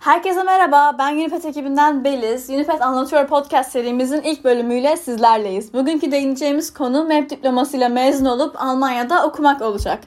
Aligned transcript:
Herkese 0.00 0.42
merhaba, 0.42 0.96
ben 0.98 1.14
Unipet 1.14 1.44
ekibinden 1.44 2.04
Beliz. 2.04 2.50
Unipet 2.50 2.82
Anlatıyor 2.82 3.26
podcast 3.26 3.72
serimizin 3.72 4.22
ilk 4.22 4.44
bölümüyle 4.44 4.96
sizlerleyiz. 4.96 5.74
Bugünkü 5.74 6.12
değineceğimiz 6.12 6.74
konu 6.74 7.04
MEP 7.04 7.30
diplomasıyla 7.30 7.88
mezun 7.88 8.24
olup 8.24 8.62
Almanya'da 8.62 9.26
okumak 9.26 9.62
olacak. 9.62 10.00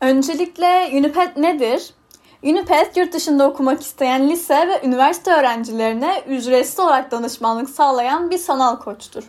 Öncelikle 0.00 0.90
Unipet 0.92 1.36
nedir? 1.36 1.94
Unipet, 2.42 2.96
yurt 2.96 3.12
dışında 3.12 3.48
okumak 3.48 3.80
isteyen 3.80 4.28
lise 4.28 4.68
ve 4.68 4.86
üniversite 4.86 5.32
öğrencilerine 5.32 6.22
ücretsiz 6.28 6.80
olarak 6.80 7.10
danışmanlık 7.10 7.70
sağlayan 7.70 8.30
bir 8.30 8.38
sanal 8.38 8.76
koçtur. 8.76 9.24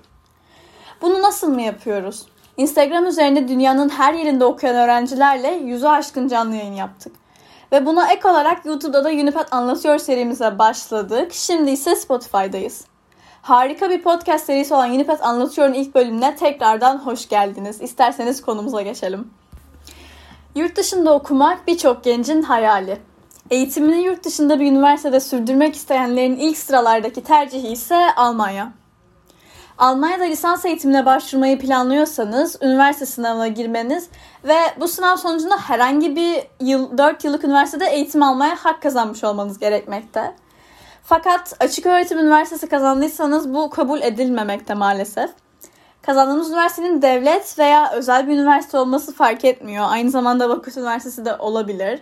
Bunu 1.02 1.21
nasıl 1.21 1.50
mı 1.50 1.61
yapıyoruz? 1.61 2.25
Instagram 2.57 3.05
üzerinde 3.05 3.48
dünyanın 3.48 3.89
her 3.89 4.13
yerinde 4.13 4.45
okuyan 4.45 4.75
öğrencilerle 4.75 5.52
yüzü 5.52 5.88
aşkın 5.88 6.27
canlı 6.27 6.55
yayın 6.55 6.75
yaptık. 6.75 7.13
Ve 7.72 7.86
buna 7.86 8.12
ek 8.12 8.28
olarak 8.28 8.66
YouTube'da 8.66 9.04
da 9.04 9.10
Unipad 9.10 9.48
Anlatıyor 9.52 9.98
serimize 9.98 10.59
başladık. 10.59 11.34
Şimdi 11.34 11.72
ise 11.72 11.95
Spotify'dayız. 11.95 12.86
Harika 13.41 13.90
bir 13.90 14.02
podcast 14.02 14.45
serisi 14.45 14.73
olan 14.73 14.91
Unipad 14.91 15.20
Anlatıyor'un 15.20 15.73
ilk 15.73 15.95
bölümüne 15.95 16.36
tekrardan 16.36 16.98
hoş 16.98 17.30
geldiniz. 17.30 17.81
İsterseniz 17.81 18.42
konumuza 18.42 18.81
geçelim. 18.81 19.30
Yurt 20.55 20.76
dışında 20.76 21.14
okumak 21.14 21.68
birçok 21.68 22.04
gencin 22.04 22.42
hayali. 22.42 22.98
Eğitimini 23.50 24.03
yurt 24.03 24.26
dışında 24.26 24.59
bir 24.59 24.72
üniversitede 24.72 25.20
sürdürmek 25.20 25.76
isteyenlerin 25.76 26.36
ilk 26.36 26.58
sıralardaki 26.58 27.23
tercihi 27.23 27.67
ise 27.67 28.16
Almanya. 28.16 28.80
Almanya'da 29.81 30.23
lisans 30.23 30.66
eğitimine 30.66 31.05
başvurmayı 31.05 31.59
planlıyorsanız 31.59 32.58
üniversite 32.62 33.05
sınavına 33.05 33.48
girmeniz 33.48 34.09
ve 34.44 34.58
bu 34.80 34.88
sınav 34.88 35.16
sonucunda 35.16 35.58
herhangi 35.58 36.16
bir 36.16 36.44
yıl, 36.59 36.98
4 36.98 37.23
yıllık 37.23 37.44
üniversitede 37.44 37.86
eğitim 37.86 38.23
almaya 38.23 38.55
hak 38.55 38.81
kazanmış 38.81 39.23
olmanız 39.23 39.59
gerekmekte. 39.59 40.36
Fakat 41.03 41.53
açık 41.59 41.86
öğretim 41.86 42.20
üniversitesi 42.20 42.69
kazandıysanız 42.69 43.53
bu 43.53 43.69
kabul 43.69 44.02
edilmemekte 44.02 44.73
maalesef. 44.73 45.30
Kazandığınız 46.02 46.50
üniversitenin 46.50 47.02
devlet 47.02 47.59
veya 47.59 47.91
özel 47.91 48.28
bir 48.28 48.34
üniversite 48.34 48.78
olması 48.78 49.13
fark 49.13 49.45
etmiyor. 49.45 49.86
Aynı 49.88 50.09
zamanda 50.09 50.50
vakıf 50.50 50.78
üniversitesi 50.78 51.25
de 51.25 51.36
olabilir. 51.36 52.00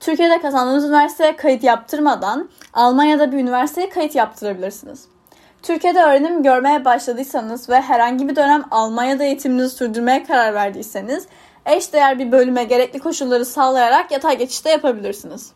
Türkiye'de 0.00 0.40
kazandığınız 0.40 0.84
üniversiteye 0.84 1.36
kayıt 1.36 1.64
yaptırmadan 1.64 2.48
Almanya'da 2.74 3.32
bir 3.32 3.38
üniversiteye 3.38 3.88
kayıt 3.88 4.14
yaptırabilirsiniz. 4.14 5.17
Türkiye'de 5.62 6.02
öğrenim 6.02 6.42
görmeye 6.42 6.84
başladıysanız 6.84 7.68
ve 7.68 7.80
herhangi 7.80 8.28
bir 8.28 8.36
dönem 8.36 8.64
Almanya'da 8.70 9.24
eğitiminizi 9.24 9.76
sürdürmeye 9.76 10.24
karar 10.24 10.54
verdiyseniz 10.54 11.26
eş 11.66 11.92
değer 11.92 12.18
bir 12.18 12.32
bölüme 12.32 12.64
gerekli 12.64 12.98
koşulları 12.98 13.44
sağlayarak 13.44 14.10
yatay 14.12 14.38
geçişte 14.38 14.70
yapabilirsiniz. 14.70 15.52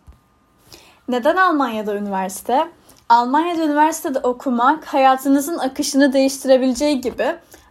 Neden 1.08 1.36
Almanya'da 1.36 1.94
üniversite? 1.96 2.68
Almanya'da 3.08 3.64
üniversitede 3.64 4.18
okumak 4.18 4.84
hayatınızın 4.84 5.58
akışını 5.58 6.12
değiştirebileceği 6.12 7.00
gibi 7.00 7.26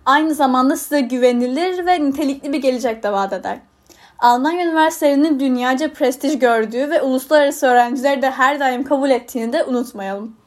aynı 0.06 0.34
zamanda 0.34 0.78
size 0.78 1.02
güvenilir 1.02 1.86
ve 1.86 2.04
nitelikli 2.04 2.54
bir 2.54 2.62
gelecek 2.62 3.04
de 3.04 3.12
vaat 3.12 3.34
eder. 3.34 3.58
Almanya 4.20 4.66
üniversitelerinin 4.66 5.40
dünyaca 5.40 5.94
prestij 5.94 6.40
gördüğü 6.40 6.90
ve 6.90 7.02
uluslararası 7.02 7.68
öğrencileri 7.68 8.22
de 8.22 8.32
her 8.32 8.60
daim 8.60 8.84
kabul 8.84 9.10
ettiğini 9.10 9.54
de 9.54 9.64
unutmayalım. 9.64 10.41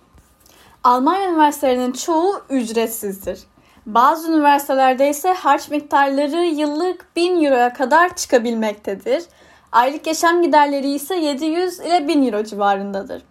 Almanya 0.84 1.30
üniversitelerinin 1.30 1.92
çoğu 1.92 2.42
ücretsizdir. 2.50 3.40
Bazı 3.86 4.32
üniversitelerde 4.32 5.10
ise 5.10 5.32
harç 5.32 5.68
miktarları 5.68 6.44
yıllık 6.44 7.16
1000 7.16 7.44
euroya 7.44 7.72
kadar 7.72 8.16
çıkabilmektedir. 8.16 9.24
Aylık 9.72 10.06
yaşam 10.06 10.42
giderleri 10.42 10.90
ise 10.90 11.16
700 11.16 11.80
ile 11.80 12.08
1000 12.08 12.26
euro 12.26 12.44
civarındadır. 12.44 13.22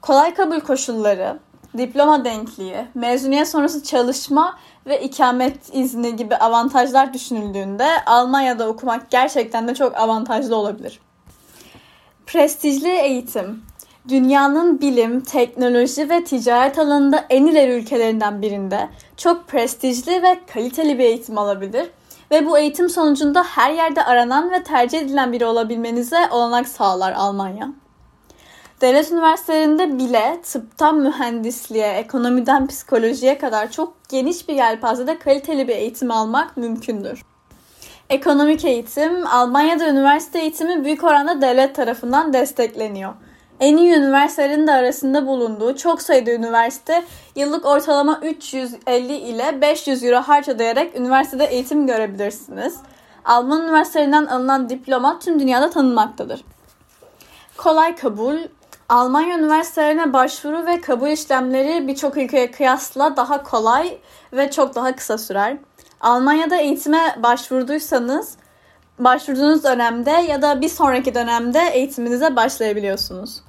Kolay 0.00 0.34
kabul 0.34 0.60
koşulları, 0.60 1.38
diploma 1.78 2.24
denkliği, 2.24 2.86
mezuniyet 2.94 3.48
sonrası 3.48 3.84
çalışma 3.84 4.58
ve 4.86 5.00
ikamet 5.00 5.74
izni 5.74 6.16
gibi 6.16 6.36
avantajlar 6.36 7.14
düşünüldüğünde 7.14 7.88
Almanya'da 8.06 8.68
okumak 8.68 9.10
gerçekten 9.10 9.68
de 9.68 9.74
çok 9.74 9.96
avantajlı 9.96 10.56
olabilir. 10.56 11.00
Prestijli 12.26 12.88
eğitim, 12.88 13.62
dünyanın 14.08 14.80
bilim, 14.80 15.20
teknoloji 15.20 16.10
ve 16.10 16.24
ticaret 16.24 16.78
alanında 16.78 17.24
en 17.30 17.46
ileri 17.46 17.72
ülkelerinden 17.72 18.42
birinde 18.42 18.88
çok 19.16 19.48
prestijli 19.48 20.22
ve 20.22 20.40
kaliteli 20.54 20.98
bir 20.98 21.04
eğitim 21.04 21.38
alabilir 21.38 21.90
ve 22.30 22.46
bu 22.46 22.58
eğitim 22.58 22.88
sonucunda 22.88 23.42
her 23.42 23.72
yerde 23.72 24.04
aranan 24.04 24.50
ve 24.50 24.62
tercih 24.62 24.98
edilen 24.98 25.32
biri 25.32 25.44
olabilmenize 25.44 26.28
olanak 26.30 26.68
sağlar 26.68 27.12
Almanya. 27.12 27.68
Devlet 28.80 29.12
üniversitelerinde 29.12 29.98
bile 29.98 30.40
tıptan 30.42 30.98
mühendisliğe, 30.98 31.88
ekonomiden 31.88 32.66
psikolojiye 32.66 33.38
kadar 33.38 33.70
çok 33.70 34.08
geniş 34.08 34.48
bir 34.48 34.54
yelpazede 34.54 35.18
kaliteli 35.18 35.68
bir 35.68 35.76
eğitim 35.76 36.10
almak 36.10 36.56
mümkündür. 36.56 37.22
Ekonomik 38.10 38.64
eğitim, 38.64 39.26
Almanya'da 39.26 39.88
üniversite 39.88 40.38
eğitimi 40.38 40.84
büyük 40.84 41.04
oranda 41.04 41.40
devlet 41.40 41.74
tarafından 41.74 42.32
destekleniyor. 42.32 43.14
En 43.60 43.76
iyi 43.76 43.92
üniversitelerin 43.92 44.66
de 44.66 44.72
arasında 44.72 45.26
bulunduğu 45.26 45.76
çok 45.76 46.02
sayıda 46.02 46.30
üniversite 46.30 47.04
yıllık 47.36 47.66
ortalama 47.66 48.20
350 48.22 49.12
ile 49.12 49.60
500 49.60 50.04
euro 50.04 50.16
harç 50.16 50.48
üniversitede 50.48 51.44
eğitim 51.44 51.86
görebilirsiniz. 51.86 52.76
Alman 53.24 53.62
üniversitelerinden 53.62 54.26
alınan 54.26 54.68
diploma 54.68 55.18
tüm 55.18 55.40
dünyada 55.40 55.70
tanınmaktadır. 55.70 56.44
Kolay 57.56 57.96
kabul, 57.96 58.36
Almanya 58.88 59.38
üniversitelerine 59.38 60.12
başvuru 60.12 60.66
ve 60.66 60.80
kabul 60.80 61.08
işlemleri 61.08 61.88
birçok 61.88 62.16
ülkeye 62.16 62.50
kıyasla 62.50 63.16
daha 63.16 63.42
kolay 63.42 63.98
ve 64.32 64.50
çok 64.50 64.74
daha 64.74 64.96
kısa 64.96 65.18
sürer. 65.18 65.56
Almanya'da 66.00 66.56
eğitime 66.56 67.16
başvurduysanız 67.22 68.36
başvurduğunuz 68.98 69.64
dönemde 69.64 70.10
ya 70.10 70.42
da 70.42 70.60
bir 70.60 70.68
sonraki 70.68 71.14
dönemde 71.14 71.60
eğitiminize 71.72 72.36
başlayabiliyorsunuz. 72.36 73.42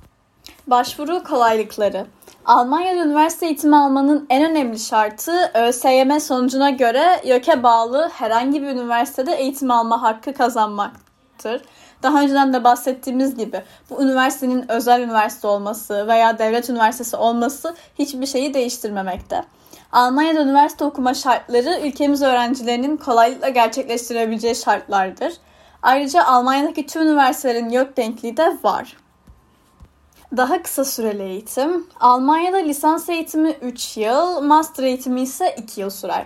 Başvuru 0.68 1.24
kolaylıkları. 1.24 2.06
Almanya'da 2.46 3.06
üniversite 3.06 3.46
eğitimi 3.46 3.76
almanın 3.76 4.28
en 4.30 4.52
önemli 4.52 4.80
şartı 4.80 5.52
ÖSYM 5.54 6.20
sonucuna 6.20 6.70
göre 6.70 7.22
YÖK'e 7.24 7.64
bağlı 7.64 8.10
herhangi 8.14 8.62
bir 8.62 8.68
üniversitede 8.68 9.36
eğitim 9.36 9.72
alma 9.72 10.02
hakkı 10.02 10.34
kazanmaktır. 10.34 11.62
Daha 12.04 12.22
önceden 12.22 12.54
de 12.54 12.64
bahsettiğimiz 12.64 13.36
gibi 13.36 13.64
bu 13.90 14.04
üniversitenin 14.04 14.72
özel 14.72 15.02
üniversite 15.02 15.48
olması 15.48 16.08
veya 16.08 16.40
devlet 16.40 16.70
üniversitesi 16.70 17.18
olması 17.18 17.76
hiçbir 18.00 18.26
şeyi 18.26 18.54
değiştirmemekte. 18.54 19.44
Almanya'da 19.92 20.42
üniversite 20.42 20.84
okuma 20.84 21.14
şartları 21.14 21.80
ülkemiz 21.84 22.22
öğrencilerinin 22.22 22.98
kolaylıkla 22.98 23.50
gerçekleştirebileceği 23.50 24.56
şartlardır. 24.56 25.34
Ayrıca 25.82 26.24
Almanya'daki 26.24 26.86
tüm 26.86 27.02
üniversitelerin 27.02 27.70
yok 27.70 27.98
denkliği 27.98 28.38
de 28.38 28.58
var. 28.64 28.98
Daha 30.38 30.64
kısa 30.64 30.86
süreli 30.86 31.24
eğitim. 31.24 31.88
Almanya'da 32.00 32.58
lisans 32.58 33.10
eğitimi 33.10 33.52
3 33.62 33.98
yıl, 33.98 34.42
master 34.42 34.84
eğitimi 34.84 35.22
ise 35.22 35.56
2 35.58 35.82
yıl 35.82 35.90
sürer. 35.90 36.26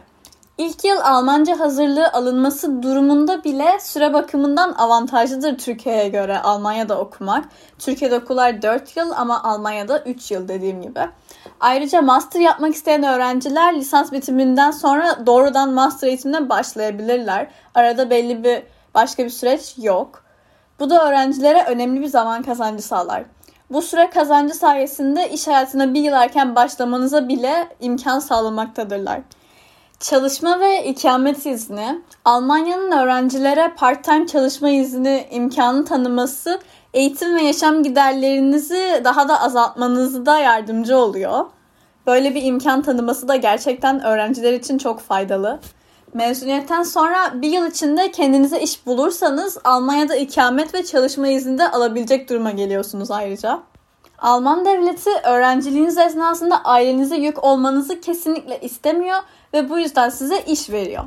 İlk 0.57 0.85
yıl 0.85 0.97
Almanca 1.03 1.59
hazırlığı 1.59 2.11
alınması 2.11 2.84
durumunda 2.84 3.44
bile 3.44 3.79
süre 3.79 4.13
bakımından 4.13 4.73
avantajlıdır 4.73 5.57
Türkiye'ye 5.57 6.09
göre 6.09 6.40
Almanya'da 6.40 7.00
okumak. 7.00 7.45
Türkiye'de 7.79 8.16
okullar 8.17 8.61
4 8.61 8.97
yıl 8.97 9.11
ama 9.11 9.44
Almanya'da 9.44 10.00
3 10.00 10.31
yıl 10.31 10.47
dediğim 10.47 10.81
gibi. 10.81 11.00
Ayrıca 11.59 12.01
master 12.01 12.40
yapmak 12.40 12.75
isteyen 12.75 13.03
öğrenciler 13.03 13.75
lisans 13.75 14.11
bitiminden 14.11 14.72
sonra 14.72 15.25
doğrudan 15.25 15.73
master 15.73 16.07
eğitimine 16.07 16.50
başlayabilirler. 16.50 17.47
Arada 17.75 18.09
belli 18.09 18.44
bir 18.44 18.63
başka 18.94 19.25
bir 19.25 19.29
süreç 19.29 19.75
yok. 19.78 20.23
Bu 20.79 20.90
da 20.90 21.07
öğrencilere 21.07 21.63
önemli 21.63 22.01
bir 22.01 22.07
zaman 22.07 22.44
kazancı 22.44 22.84
sağlar. 22.84 23.23
Bu 23.71 23.81
süre 23.81 24.09
kazancı 24.09 24.53
sayesinde 24.53 25.29
iş 25.29 25.47
hayatına 25.47 25.93
bir 25.93 26.01
yıl 26.01 26.13
erken 26.13 26.55
başlamanıza 26.55 27.28
bile 27.28 27.67
imkan 27.79 28.19
sağlamaktadırlar. 28.19 29.19
Çalışma 29.99 30.59
ve 30.59 30.85
ikamet 30.85 31.46
izni, 31.46 32.01
Almanya'nın 32.25 32.91
öğrencilere 32.91 33.73
part-time 33.78 34.28
çalışma 34.28 34.69
izni 34.69 35.28
imkanı 35.31 35.85
tanıması 35.85 36.59
eğitim 36.93 37.35
ve 37.35 37.41
yaşam 37.41 37.84
giderlerinizi 37.84 39.01
daha 39.03 39.29
da 39.29 39.41
azaltmanızı 39.41 40.25
da 40.25 40.40
yardımcı 40.40 40.97
oluyor. 40.97 41.46
Böyle 42.07 42.35
bir 42.35 42.43
imkan 42.43 42.81
tanıması 42.81 43.28
da 43.28 43.35
gerçekten 43.35 44.03
öğrenciler 44.03 44.53
için 44.53 44.78
çok 44.78 44.99
faydalı. 44.99 45.59
Mezuniyetten 46.13 46.84
sonra 46.84 47.41
bir 47.41 47.49
yıl 47.49 47.67
içinde 47.67 48.11
kendinize 48.11 48.59
iş 48.59 48.85
bulursanız 48.85 49.58
Almanya'da 49.63 50.16
ikamet 50.16 50.73
ve 50.73 50.85
çalışma 50.85 51.28
izni 51.28 51.58
de 51.58 51.72
alabilecek 51.72 52.29
duruma 52.29 52.52
geliyorsunuz 52.52 53.11
ayrıca. 53.11 53.59
Alman 54.19 54.66
devleti 54.66 55.09
öğrenciliğiniz 55.23 55.97
esnasında 55.97 56.63
ailenize 56.63 57.16
yük 57.16 57.43
olmanızı 57.43 58.02
kesinlikle 58.02 58.59
istemiyor 58.61 59.19
ve 59.53 59.69
bu 59.69 59.79
yüzden 59.79 60.09
size 60.09 60.41
iş 60.47 60.69
veriyor. 60.69 61.03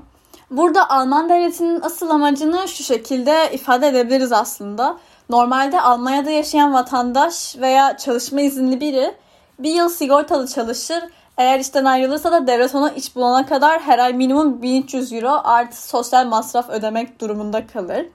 Burada 0.51 0.91
Alman 0.91 1.29
devletinin 1.29 1.81
asıl 1.81 2.11
amacını 2.11 2.69
şu 2.69 2.83
şekilde 2.83 3.51
ifade 3.53 3.89
edebiliriz 3.89 4.33
aslında. 4.33 4.97
Normalde 5.29 5.81
Almanya'da 5.81 6.31
yaşayan 6.31 6.75
vatandaş 6.75 7.57
veya 7.61 7.97
çalışma 7.97 8.41
izinli 8.41 8.81
biri 8.81 9.15
bir 9.59 9.71
yıl 9.71 9.89
sigortalı 9.89 10.49
çalışır. 10.49 11.05
Eğer 11.39 11.61
işten 11.61 11.85
ayrılırsa 11.85 12.33
da 12.33 12.47
devlet 12.47 12.75
ona 12.75 12.91
iş 12.91 13.17
bulana 13.17 13.47
kadar 13.47 13.81
her 13.81 13.99
ay 13.99 14.13
minimum 14.13 14.63
1300 14.63 15.13
euro 15.13 15.41
artı 15.45 15.89
sosyal 15.89 16.27
masraf 16.27 16.71
ödemek 16.71 17.21
durumunda 17.21 17.67
kalır. 17.67 18.07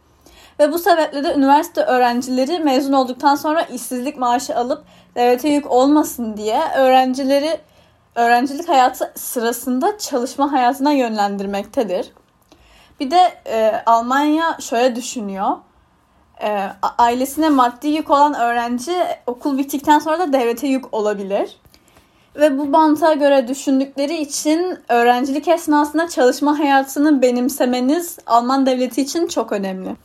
Ve 0.60 0.71
bu 0.71 0.80
sebeple 0.80 1.24
de 1.24 1.33
üniversite 1.33 1.81
öğrencileri 1.81 2.60
mezun 2.60 2.94
olduktan 2.94 3.36
sonra 3.36 3.62
işsizlik 3.62 4.18
maaşı 4.18 4.56
alıp 4.56 4.83
devlete 5.16 5.50
yük 5.50 5.71
olmasın 5.71 6.38
diye 6.38 6.62
öğrencileri 6.77 7.60
öğrencilik 8.16 8.69
hayatı 8.69 9.13
sırasında 9.16 9.98
çalışma 9.98 10.51
hayatına 10.51 10.92
yönlendirmektedir. 10.92 12.12
Bir 13.00 13.12
de 13.12 13.33
e, 13.48 13.83
Almanya 13.86 14.57
şöyle 14.62 14.95
düşünüyor. 14.95 15.57
E, 16.44 16.69
ailesine 16.98 17.50
maddi 17.50 17.88
yük 17.88 18.10
olan 18.10 18.33
öğrenci 18.33 18.94
okul 19.27 19.57
bittikten 19.57 20.00
sonra 20.00 20.19
da 20.19 20.33
devlete 20.33 20.68
yük 20.68 20.94
olabilir. 20.94 21.57
Ve 22.35 22.57
bu 22.57 22.65
mantığa 22.65 23.13
göre 23.13 23.47
düşündükleri 23.47 24.17
için 24.17 24.77
öğrencilik 24.89 25.47
esnasında 25.47 26.07
çalışma 26.07 26.59
hayatını 26.59 27.21
benimsemeniz 27.21 28.17
Alman 28.25 28.65
devleti 28.65 29.01
için 29.01 29.27
çok 29.27 29.51
önemli. 29.51 29.95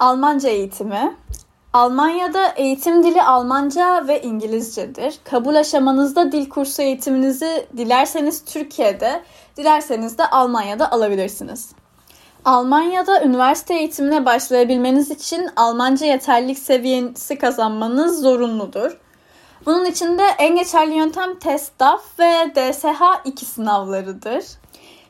Almanca 0.00 0.48
eğitimi. 0.48 1.16
Almanya'da 1.72 2.48
eğitim 2.56 3.02
dili 3.02 3.22
Almanca 3.22 4.08
ve 4.08 4.22
İngilizcedir. 4.22 5.18
Kabul 5.24 5.54
aşamanızda 5.54 6.32
dil 6.32 6.48
kursu 6.48 6.82
eğitiminizi 6.82 7.66
dilerseniz 7.76 8.44
Türkiye'de, 8.44 9.22
dilerseniz 9.56 10.18
de 10.18 10.30
Almanya'da 10.30 10.92
alabilirsiniz. 10.92 11.70
Almanya'da 12.44 13.24
üniversite 13.24 13.74
eğitimine 13.74 14.24
başlayabilmeniz 14.24 15.10
için 15.10 15.48
Almanca 15.56 16.06
yeterlilik 16.06 16.58
seviyesi 16.58 17.38
kazanmanız 17.38 18.22
zorunludur. 18.22 18.98
Bunun 19.68 19.84
için 19.84 20.18
de 20.18 20.22
en 20.38 20.56
geçerli 20.56 20.94
yöntem 20.94 21.38
TESDAF 21.38 22.18
ve 22.18 22.52
DSH 22.54 23.02
2 23.24 23.44
sınavlarıdır. 23.44 24.44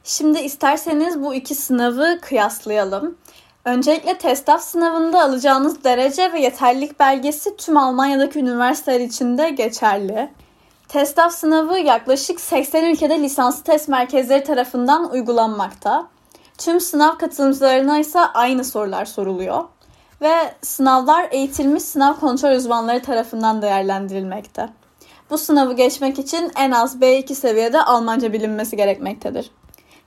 Şimdi 0.05 0.39
isterseniz 0.39 1.23
bu 1.23 1.35
iki 1.35 1.55
sınavı 1.55 2.19
kıyaslayalım. 2.23 3.19
Öncelikle 3.65 4.19
TESDAF 4.19 4.63
sınavında 4.63 5.23
alacağınız 5.23 5.85
derece 5.85 6.33
ve 6.33 6.41
yeterlilik 6.41 7.01
belgesi 7.01 7.57
tüm 7.57 7.77
Almanya'daki 7.77 8.39
üniversiteler 8.39 9.01
için 9.01 9.39
de 9.39 9.51
geçerli. 9.51 10.31
TESDAF 10.89 11.33
sınavı 11.33 11.79
yaklaşık 11.79 12.41
80 12.41 12.85
ülkede 12.85 13.23
lisanslı 13.23 13.65
test 13.65 13.89
merkezleri 13.89 14.45
tarafından 14.45 15.13
uygulanmakta. 15.13 16.07
Tüm 16.59 16.81
sınav 16.81 17.19
katılımcılarına 17.19 17.99
ise 17.99 18.21
aynı 18.21 18.65
sorular 18.65 19.05
soruluyor. 19.05 19.65
Ve 20.21 20.55
sınavlar 20.63 21.29
eğitilmiş 21.31 21.83
sınav 21.83 22.15
kontrol 22.15 22.51
uzmanları 22.51 23.03
tarafından 23.03 23.63
değerlendirilmekte. 23.63 24.69
Bu 25.31 25.39
sınavı 25.39 25.73
geçmek 25.73 26.19
için 26.19 26.53
en 26.57 26.71
az 26.71 26.97
B2 26.97 27.35
seviyede 27.35 27.83
Almanca 27.83 28.33
bilinmesi 28.33 28.77
gerekmektedir. 28.77 29.51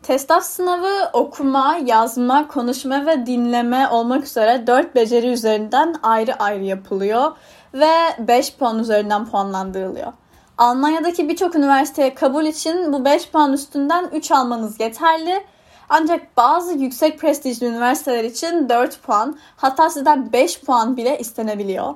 TESDAF 0.04 0.44
sınavı 0.44 1.10
okuma, 1.13 1.78
yazma, 1.86 2.48
konuşma 2.48 3.06
ve 3.06 3.25
dinleme 3.25 3.88
olmak 3.88 4.24
üzere 4.24 4.68
4 4.68 4.96
beceri 4.96 5.28
üzerinden 5.28 5.96
ayrı 6.04 6.34
ayrı 6.36 6.63
yapılıyor 6.63 7.31
ve 7.74 7.92
5 8.19 8.56
puan 8.56 8.80
üzerinden 8.80 9.25
puanlandırılıyor. 9.25 10.13
Almanya'daki 10.58 11.30
birçok 11.30 11.56
üniversiteye 11.56 12.13
kabul 12.13 12.46
için 12.46 12.94
bu 12.94 13.06
5 13.06 13.30
puan 13.30 13.54
üstünden 13.54 14.10
3 14.13 14.31
almanız 14.31 14.80
yeterli. 14.80 15.44
Ancak 15.93 16.38
bazı 16.38 16.73
yüksek 16.73 17.19
prestijli 17.19 17.65
üniversiteler 17.65 18.23
için 18.23 18.69
4 18.69 19.03
puan 19.03 19.38
hatta 19.57 19.89
sizden 19.89 20.33
5 20.33 20.61
puan 20.61 20.97
bile 20.97 21.19
istenebiliyor. 21.19 21.95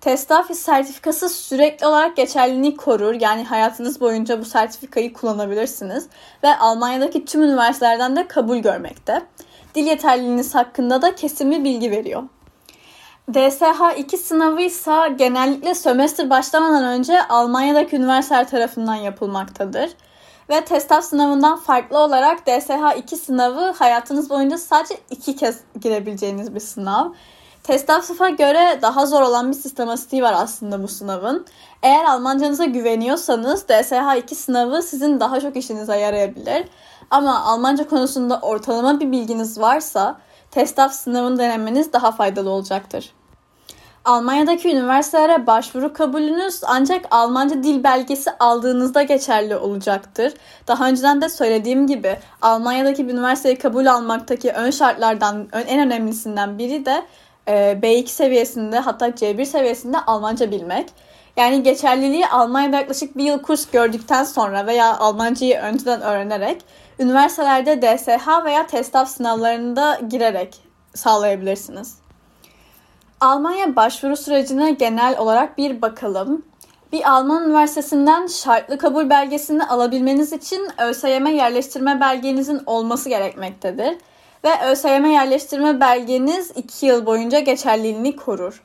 TESDAF 0.00 0.56
sertifikası 0.56 1.28
sürekli 1.28 1.86
olarak 1.86 2.16
geçerliliğini 2.16 2.76
korur. 2.76 3.14
Yani 3.20 3.44
hayatınız 3.44 4.00
boyunca 4.00 4.40
bu 4.40 4.44
sertifikayı 4.44 5.12
kullanabilirsiniz. 5.12 6.08
Ve 6.42 6.56
Almanya'daki 6.56 7.24
tüm 7.24 7.42
üniversitelerden 7.42 8.16
de 8.16 8.28
kabul 8.28 8.56
görmekte. 8.56 9.22
Dil 9.74 9.86
yeterliliğiniz 9.86 10.54
hakkında 10.54 11.02
da 11.02 11.14
kesin 11.14 11.64
bilgi 11.64 11.90
veriyor. 11.90 12.22
DSH2 13.32 14.16
sınavı 14.16 14.62
ise 14.62 15.14
genellikle 15.18 15.74
sömestr 15.74 16.30
başlamadan 16.30 16.84
önce 16.84 17.22
Almanya'daki 17.22 17.96
üniversiteler 17.96 18.48
tarafından 18.48 18.94
yapılmaktadır. 18.94 19.90
Ve 20.48 20.64
TESTAF 20.64 21.04
sınavından 21.04 21.56
farklı 21.56 21.98
olarak 21.98 22.48
DSH2 22.48 23.16
sınavı 23.16 23.70
hayatınız 23.70 24.30
boyunca 24.30 24.58
sadece 24.58 24.94
iki 25.10 25.36
kez 25.36 25.60
girebileceğiniz 25.80 26.54
bir 26.54 26.60
sınav. 26.60 27.12
TESTAF'a 27.62 28.28
göre 28.28 28.78
daha 28.82 29.06
zor 29.06 29.22
olan 29.22 29.50
bir 29.50 29.56
sistematiği 29.56 30.22
var 30.22 30.34
aslında 30.36 30.82
bu 30.82 30.88
sınavın. 30.88 31.46
Eğer 31.82 32.04
Almancanıza 32.04 32.64
güveniyorsanız 32.64 33.62
DSH2 33.62 34.34
sınavı 34.34 34.82
sizin 34.82 35.20
daha 35.20 35.40
çok 35.40 35.56
işinize 35.56 35.96
yarayabilir. 35.96 36.68
Ama 37.10 37.40
Almanca 37.40 37.88
konusunda 37.88 38.38
ortalama 38.42 39.00
bir 39.00 39.12
bilginiz 39.12 39.60
varsa 39.60 40.18
TESTAF 40.50 40.92
sınavını 40.92 41.38
denemeniz 41.38 41.92
daha 41.92 42.12
faydalı 42.12 42.50
olacaktır. 42.50 43.12
Almanya'daki 44.06 44.72
üniversitelere 44.72 45.46
başvuru 45.46 45.92
kabulünüz 45.92 46.60
ancak 46.66 47.06
Almanca 47.10 47.62
dil 47.62 47.84
belgesi 47.84 48.30
aldığınızda 48.30 49.02
geçerli 49.02 49.56
olacaktır. 49.56 50.34
Daha 50.68 50.88
önceden 50.88 51.20
de 51.20 51.28
söylediğim 51.28 51.86
gibi 51.86 52.16
Almanya'daki 52.42 53.08
bir 53.08 53.12
üniversiteye 53.12 53.58
kabul 53.58 53.86
almaktaki 53.86 54.52
ön 54.52 54.70
şartlardan 54.70 55.48
en 55.52 55.86
önemlisinden 55.86 56.58
biri 56.58 56.86
de 56.86 57.02
e, 57.48 57.52
B2 57.82 58.06
seviyesinde 58.06 58.78
hatta 58.78 59.08
C1 59.08 59.44
seviyesinde 59.44 59.98
Almanca 60.00 60.50
bilmek. 60.50 60.88
Yani 61.36 61.62
geçerliliği 61.62 62.26
Almanya'da 62.26 62.76
yaklaşık 62.76 63.16
bir 63.16 63.24
yıl 63.24 63.42
kurs 63.42 63.70
gördükten 63.70 64.24
sonra 64.24 64.66
veya 64.66 64.98
Almancayı 64.98 65.58
önceden 65.58 66.00
öğrenerek 66.00 66.62
üniversitelerde 66.98 67.82
DSH 67.82 68.44
veya 68.44 68.66
TESTAF 68.66 69.08
sınavlarında 69.08 70.00
girerek 70.08 70.56
sağlayabilirsiniz. 70.94 72.05
Almanya 73.20 73.76
başvuru 73.76 74.16
sürecine 74.16 74.70
genel 74.70 75.18
olarak 75.18 75.58
bir 75.58 75.82
bakalım. 75.82 76.44
Bir 76.92 77.10
Alman 77.10 77.44
üniversitesinden 77.44 78.26
şartlı 78.26 78.78
kabul 78.78 79.10
belgesini 79.10 79.64
alabilmeniz 79.64 80.32
için 80.32 80.68
ÖSYM 80.78 81.26
yerleştirme 81.26 82.00
belgenizin 82.00 82.62
olması 82.66 83.08
gerekmektedir. 83.08 83.96
Ve 84.44 84.70
ÖSYM 84.70 85.04
yerleştirme 85.04 85.80
belgeniz 85.80 86.52
2 86.56 86.86
yıl 86.86 87.06
boyunca 87.06 87.38
geçerliliğini 87.38 88.16
korur. 88.16 88.62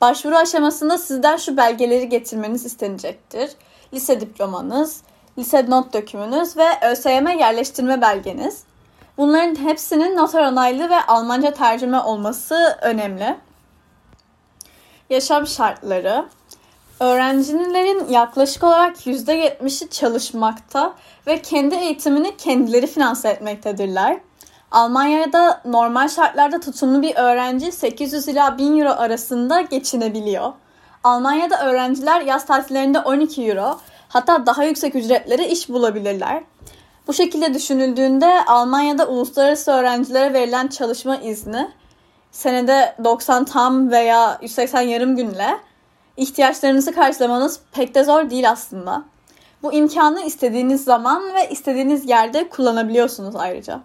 Başvuru 0.00 0.36
aşamasında 0.36 0.98
sizden 0.98 1.36
şu 1.36 1.56
belgeleri 1.56 2.08
getirmeniz 2.08 2.66
istenecektir. 2.66 3.50
Lise 3.94 4.20
diplomanız, 4.20 5.02
lise 5.38 5.70
not 5.70 5.92
dökümünüz 5.92 6.56
ve 6.56 6.66
ÖSYM 6.90 7.28
yerleştirme 7.38 8.00
belgeniz. 8.00 8.64
Bunların 9.18 9.54
hepsinin 9.54 10.16
noter 10.16 10.52
onaylı 10.52 10.90
ve 10.90 11.02
Almanca 11.08 11.54
tercüme 11.54 12.00
olması 12.00 12.78
önemli. 12.82 13.36
Yaşam 15.10 15.46
şartları. 15.46 16.24
Öğrencilerin 17.00 18.08
yaklaşık 18.08 18.64
olarak 18.64 19.06
%70'i 19.06 19.90
çalışmakta 19.90 20.94
ve 21.26 21.42
kendi 21.42 21.74
eğitimini 21.74 22.36
kendileri 22.36 22.86
finanse 22.86 23.28
etmektedirler. 23.28 24.20
Almanya'da 24.70 25.62
normal 25.64 26.08
şartlarda 26.08 26.60
tutumlu 26.60 27.02
bir 27.02 27.16
öğrenci 27.16 27.72
800 27.72 28.28
ila 28.28 28.58
1000 28.58 28.78
euro 28.78 28.90
arasında 28.90 29.60
geçinebiliyor. 29.60 30.52
Almanya'da 31.04 31.66
öğrenciler 31.66 32.20
yaz 32.20 32.46
tatillerinde 32.46 33.00
12 33.00 33.42
euro 33.50 33.80
hatta 34.08 34.46
daha 34.46 34.64
yüksek 34.64 34.94
ücretlere 34.94 35.48
iş 35.48 35.68
bulabilirler. 35.68 36.42
Bu 37.06 37.12
şekilde 37.12 37.54
düşünüldüğünde 37.54 38.44
Almanya'da 38.46 39.08
uluslararası 39.08 39.70
öğrencilere 39.70 40.34
verilen 40.34 40.68
çalışma 40.68 41.16
izni 41.16 41.68
senede 42.32 42.94
90 43.04 43.44
tam 43.44 43.90
veya 43.90 44.38
180 44.42 44.80
yarım 44.80 45.16
günle 45.16 45.60
ihtiyaçlarınızı 46.16 46.92
karşılamanız 46.92 47.60
pek 47.72 47.94
de 47.94 48.04
zor 48.04 48.30
değil 48.30 48.50
aslında. 48.50 49.04
Bu 49.62 49.72
imkanı 49.72 50.22
istediğiniz 50.22 50.84
zaman 50.84 51.34
ve 51.34 51.50
istediğiniz 51.50 52.08
yerde 52.08 52.48
kullanabiliyorsunuz 52.48 53.36
ayrıca. 53.36 53.80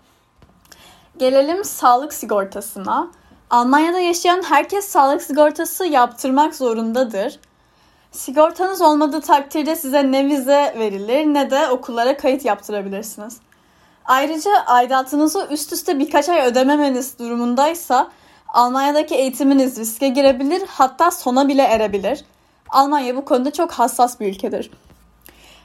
Gelelim 1.17 1.63
sağlık 1.63 2.13
sigortasına. 2.13 3.07
Almanya'da 3.49 3.99
yaşayan 3.99 4.43
herkes 4.43 4.85
sağlık 4.85 5.21
sigortası 5.21 5.85
yaptırmak 5.85 6.55
zorundadır. 6.55 7.39
Sigortanız 8.11 8.81
olmadığı 8.81 9.21
takdirde 9.21 9.75
size 9.75 10.11
ne 10.11 10.25
vize 10.25 10.75
verilir 10.79 11.25
ne 11.25 11.51
de 11.51 11.67
okullara 11.67 12.17
kayıt 12.17 12.45
yaptırabilirsiniz. 12.45 13.37
Ayrıca 14.05 14.51
aidatınızı 14.65 15.47
üst 15.51 15.73
üste 15.73 15.99
birkaç 15.99 16.29
ay 16.29 16.47
ödememeniz 16.47 17.19
durumundaysa 17.19 18.11
Almanya'daki 18.55 19.15
eğitiminiz 19.15 19.79
riske 19.79 20.07
girebilir 20.07 20.61
hatta 20.67 21.11
sona 21.11 21.47
bile 21.47 21.61
erebilir. 21.63 22.25
Almanya 22.69 23.15
bu 23.15 23.25
konuda 23.25 23.51
çok 23.51 23.71
hassas 23.71 24.19
bir 24.19 24.27
ülkedir. 24.27 24.71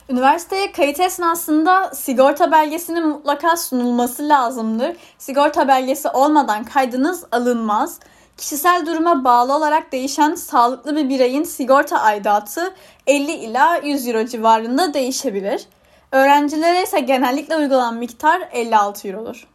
Üniversiteye 0.09 0.71
kayıt 0.71 0.99
esnasında 0.99 1.91
sigorta 1.93 2.51
belgesinin 2.51 3.07
mutlaka 3.07 3.57
sunulması 3.57 4.29
lazımdır. 4.29 4.95
Sigorta 5.17 5.67
belgesi 5.67 6.09
olmadan 6.09 6.63
kaydınız 6.63 7.23
alınmaz. 7.31 7.99
Kişisel 8.37 8.85
duruma 8.85 9.23
bağlı 9.23 9.55
olarak 9.55 9.91
değişen 9.91 10.35
sağlıklı 10.35 10.95
bir 10.95 11.09
bireyin 11.09 11.43
sigorta 11.43 11.97
aidatı 11.99 12.73
50 13.07 13.31
ila 13.31 13.75
100 13.75 14.07
euro 14.07 14.25
civarında 14.25 14.93
değişebilir. 14.93 15.65
Öğrencilere 16.11 16.83
ise 16.83 16.99
genellikle 16.99 17.57
uygulanan 17.57 17.95
miktar 17.95 18.49
56 18.51 19.07
eurodur. 19.07 19.47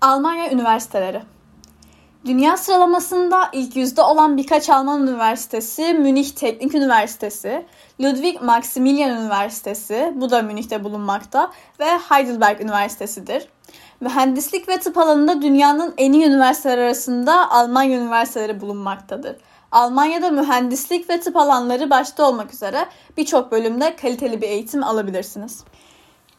Almanya 0.00 0.50
üniversiteleri 0.50 1.33
Dünya 2.26 2.56
sıralamasında 2.56 3.48
ilk 3.52 3.76
yüzde 3.76 4.02
olan 4.02 4.36
birkaç 4.36 4.70
Alman 4.70 5.06
üniversitesi 5.06 5.94
Münih 5.94 6.30
Teknik 6.30 6.74
Üniversitesi, 6.74 7.66
Ludwig 8.00 8.42
Maximilian 8.42 9.22
Üniversitesi, 9.22 10.12
bu 10.14 10.30
da 10.30 10.42
Münih'te 10.42 10.84
bulunmakta 10.84 11.52
ve 11.80 11.84
Heidelberg 11.84 12.60
Üniversitesi'dir. 12.60 13.48
Mühendislik 14.00 14.68
ve 14.68 14.78
tıp 14.78 14.98
alanında 14.98 15.42
dünyanın 15.42 15.94
en 15.98 16.12
iyi 16.12 16.26
üniversiteler 16.26 16.78
arasında 16.78 17.50
Almanya 17.50 17.98
üniversiteleri 17.98 18.60
bulunmaktadır. 18.60 19.36
Almanya'da 19.72 20.30
mühendislik 20.30 21.10
ve 21.10 21.20
tıp 21.20 21.36
alanları 21.36 21.90
başta 21.90 22.28
olmak 22.28 22.54
üzere 22.54 22.86
birçok 23.16 23.52
bölümde 23.52 23.96
kaliteli 23.96 24.42
bir 24.42 24.48
eğitim 24.48 24.84
alabilirsiniz. 24.84 25.64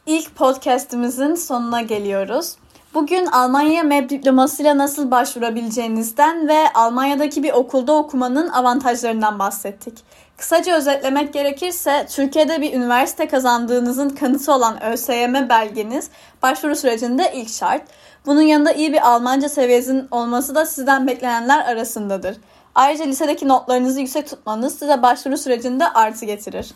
İlk 0.06 0.36
podcast'imizin 0.36 1.34
sonuna 1.34 1.82
geliyoruz. 1.82 2.56
Bugün 2.96 3.26
Almanya'ya 3.26 3.82
MEB 3.82 4.10
diplomasıyla 4.10 4.78
nasıl 4.78 5.10
başvurabileceğinizden 5.10 6.48
ve 6.48 6.72
Almanya'daki 6.74 7.42
bir 7.42 7.52
okulda 7.52 7.92
okumanın 7.92 8.48
avantajlarından 8.48 9.38
bahsettik. 9.38 9.98
Kısaca 10.36 10.76
özetlemek 10.76 11.32
gerekirse 11.32 12.06
Türkiye'de 12.10 12.60
bir 12.60 12.72
üniversite 12.72 13.28
kazandığınızın 13.28 14.08
kanıtı 14.08 14.52
olan 14.52 14.82
ÖSYM 14.82 15.48
belgeniz 15.48 16.10
başvuru 16.42 16.76
sürecinde 16.76 17.32
ilk 17.34 17.48
şart. 17.48 17.82
Bunun 18.26 18.40
yanında 18.40 18.72
iyi 18.72 18.92
bir 18.92 19.08
Almanca 19.08 19.48
seviyesinin 19.48 20.08
olması 20.10 20.54
da 20.54 20.66
sizden 20.66 21.06
beklenenler 21.06 21.66
arasındadır. 21.66 22.36
Ayrıca 22.74 23.04
lisedeki 23.04 23.48
notlarınızı 23.48 24.00
yüksek 24.00 24.28
tutmanız 24.28 24.78
size 24.78 25.02
başvuru 25.02 25.38
sürecinde 25.38 25.88
artı 25.88 26.26
getirir. 26.26 26.74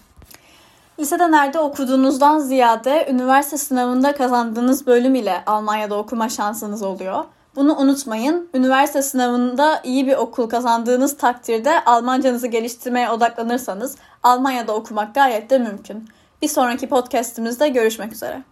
Lisede 1.00 1.30
nerede 1.30 1.58
okuduğunuzdan 1.58 2.38
ziyade 2.38 3.06
üniversite 3.10 3.58
sınavında 3.58 4.14
kazandığınız 4.14 4.86
bölüm 4.86 5.14
ile 5.14 5.42
Almanya'da 5.46 5.94
okuma 5.98 6.28
şansınız 6.28 6.82
oluyor. 6.82 7.24
Bunu 7.56 7.76
unutmayın. 7.76 8.48
Üniversite 8.54 9.02
sınavında 9.02 9.80
iyi 9.84 10.06
bir 10.06 10.16
okul 10.16 10.48
kazandığınız 10.48 11.16
takdirde 11.16 11.84
Almancanızı 11.84 12.46
geliştirmeye 12.46 13.10
odaklanırsanız 13.10 13.96
Almanya'da 14.22 14.74
okumak 14.74 15.14
gayet 15.14 15.50
de 15.50 15.58
mümkün. 15.58 16.08
Bir 16.42 16.48
sonraki 16.48 16.88
podcast'imizde 16.88 17.68
görüşmek 17.68 18.12
üzere. 18.12 18.42